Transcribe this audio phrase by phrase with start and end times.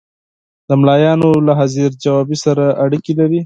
[0.67, 3.39] د ملایانو له حاضر جوابي سره اړیکې لري.